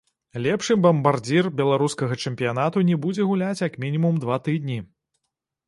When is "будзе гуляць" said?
3.05-3.61